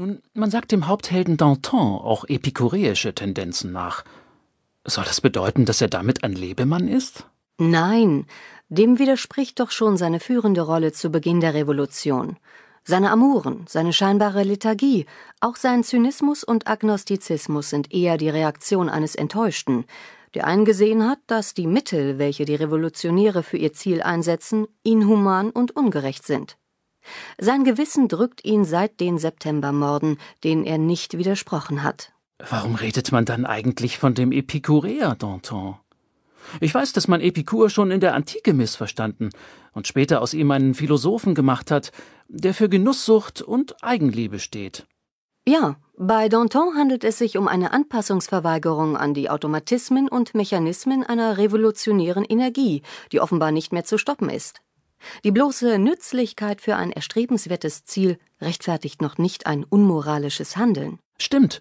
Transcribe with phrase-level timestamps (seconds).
[0.00, 4.04] Nun, man sagt dem Haupthelden Danton auch epikureische Tendenzen nach.
[4.84, 7.26] Soll das bedeuten, dass er damit ein Lebemann ist?
[7.58, 8.26] Nein,
[8.68, 12.36] dem widerspricht doch schon seine führende Rolle zu Beginn der Revolution.
[12.84, 15.06] Seine Amuren, seine scheinbare Lethargie,
[15.40, 19.84] auch sein Zynismus und Agnostizismus sind eher die Reaktion eines Enttäuschten,
[20.32, 25.74] der eingesehen hat, dass die Mittel, welche die Revolutionäre für ihr Ziel einsetzen, inhuman und
[25.74, 26.56] ungerecht sind.
[27.38, 32.12] Sein Gewissen drückt ihn seit den Septembermorden, denen er nicht widersprochen hat.
[32.38, 35.76] Warum redet man dann eigentlich von dem Epikureer, Danton?
[36.60, 39.30] Ich weiß, dass man Epikur schon in der Antike missverstanden
[39.72, 41.92] und später aus ihm einen Philosophen gemacht hat,
[42.28, 44.86] der für Genusssucht und Eigenliebe steht.
[45.46, 51.38] Ja, bei Danton handelt es sich um eine Anpassungsverweigerung an die Automatismen und Mechanismen einer
[51.38, 52.82] revolutionären Energie,
[53.12, 54.60] die offenbar nicht mehr zu stoppen ist.
[55.24, 60.98] Die bloße Nützlichkeit für ein erstrebenswertes Ziel rechtfertigt noch nicht ein unmoralisches Handeln.
[61.18, 61.60] Stimmt.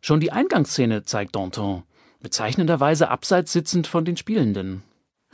[0.00, 1.82] Schon die Eingangsszene zeigt Danton
[2.26, 4.82] bezeichnenderweise abseits sitzend von den Spielenden.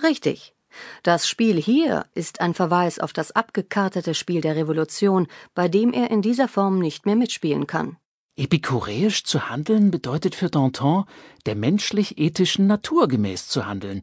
[0.02, 0.54] Richtig.
[1.02, 6.10] Das Spiel hier ist ein Verweis auf das abgekartete Spiel der Revolution, bei dem er
[6.10, 7.96] in dieser Form nicht mehr mitspielen kann.
[8.36, 11.04] Epikuräisch zu handeln bedeutet für Danton,
[11.44, 14.02] der menschlich-ethischen Natur gemäß zu handeln.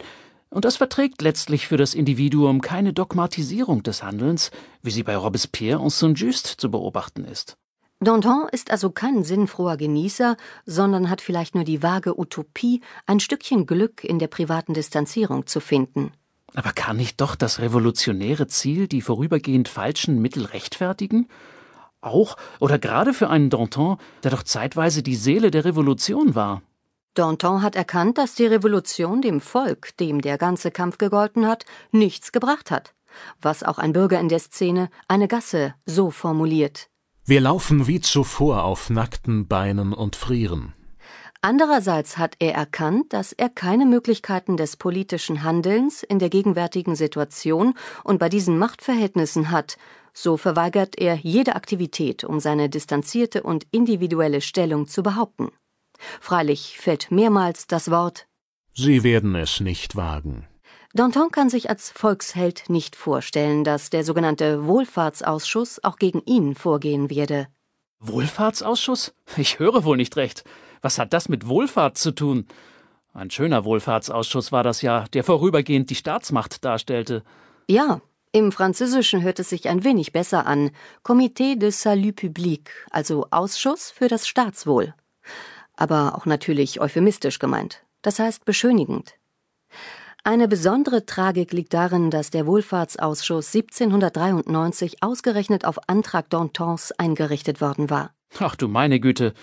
[0.49, 4.49] Und das verträgt letztlich für das Individuum keine Dogmatisierung des Handelns,
[4.81, 7.57] wie sie bei Robespierre und Saint-Just zu beobachten ist.
[8.01, 13.65] Danton ist also kein sinnfroher Genießer, sondern hat vielleicht nur die vage Utopie, ein Stückchen
[13.65, 16.13] Glück in der privaten Distanzierung zu finden.
[16.55, 21.27] Aber kann nicht doch das revolutionäre Ziel die vorübergehend falschen Mittel rechtfertigen?
[22.01, 26.61] Auch oder gerade für einen Danton, der doch zeitweise die Seele der Revolution war.
[27.19, 32.31] Danton hat erkannt, dass die Revolution dem Volk, dem der ganze Kampf gegolten hat, nichts
[32.31, 32.93] gebracht hat.
[33.41, 36.87] Was auch ein Bürger in der Szene, eine Gasse, so formuliert.
[37.25, 40.73] Wir laufen wie zuvor auf nackten Beinen und frieren.
[41.41, 47.73] Andererseits hat er erkannt, dass er keine Möglichkeiten des politischen Handelns in der gegenwärtigen Situation
[48.05, 49.77] und bei diesen Machtverhältnissen hat,
[50.13, 55.49] so verweigert er jede Aktivität, um seine distanzierte und individuelle Stellung zu behaupten.
[56.19, 58.27] Freilich fällt mehrmals das Wort
[58.81, 60.47] Sie werden es nicht wagen.
[60.93, 67.09] Danton kann sich als Volksheld nicht vorstellen, dass der sogenannte Wohlfahrtsausschuss auch gegen ihn vorgehen
[67.09, 67.47] werde.
[67.99, 69.13] Wohlfahrtsausschuss?
[69.35, 70.45] Ich höre wohl nicht recht.
[70.81, 72.47] Was hat das mit Wohlfahrt zu tun?
[73.13, 77.23] Ein schöner Wohlfahrtsausschuss war das ja, der vorübergehend die Staatsmacht darstellte.
[77.67, 77.99] Ja,
[78.31, 80.71] im Französischen hört es sich ein wenig besser an.
[81.03, 84.93] Comité de Salut Public, also Ausschuss für das Staatswohl.
[85.79, 87.83] Aber auch natürlich euphemistisch gemeint.
[88.01, 89.13] Das heißt beschönigend.
[90.25, 97.89] Eine besondere Tragik liegt darin, dass der Wohlfahrtsausschuss 1793 ausgerechnet auf Antrag Dantons eingerichtet worden
[97.89, 98.11] war.
[98.39, 99.33] Ach du meine Güte.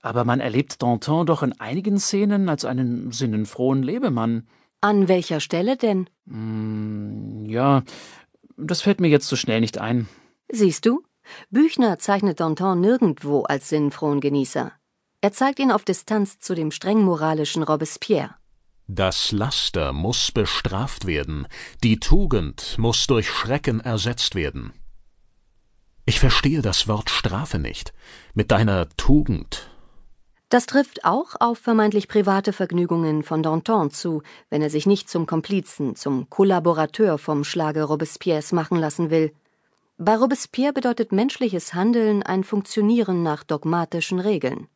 [0.00, 4.48] Aber man erlebt Danton doch in einigen Szenen als einen sinnenfrohen Lebemann.
[4.80, 6.08] An welcher Stelle denn?
[6.26, 7.82] Hm, ja,
[8.56, 10.08] das fällt mir jetzt so schnell nicht ein.
[10.48, 11.02] Siehst du?
[11.50, 14.72] Büchner zeichnet Danton nirgendwo als sinnfrohen Genießer.
[15.20, 18.36] Er zeigt ihn auf Distanz zu dem streng moralischen Robespierre.
[18.86, 21.46] Das Laster muss bestraft werden,
[21.82, 24.72] die Tugend muss durch Schrecken ersetzt werden.
[26.06, 27.92] Ich verstehe das Wort Strafe nicht.
[28.32, 29.68] Mit deiner Tugend.
[30.48, 35.26] Das trifft auch auf vermeintlich private Vergnügungen von Danton zu, wenn er sich nicht zum
[35.26, 39.34] Komplizen, zum Kollaborateur vom Schlage Robespierres machen lassen will.
[39.98, 44.68] Bei Robespierre bedeutet menschliches Handeln ein Funktionieren nach dogmatischen Regeln.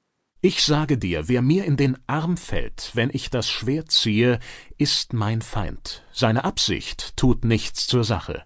[0.45, 4.41] Ich sage dir, wer mir in den Arm fällt, wenn ich das Schwert ziehe,
[4.77, 6.05] ist mein Feind.
[6.13, 8.43] Seine Absicht tut nichts zur Sache.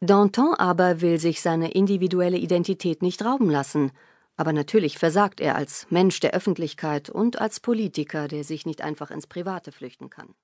[0.00, 3.92] Danton aber will sich seine individuelle Identität nicht rauben lassen.
[4.38, 9.10] Aber natürlich versagt er als Mensch der Öffentlichkeit und als Politiker, der sich nicht einfach
[9.10, 10.34] ins Private flüchten kann.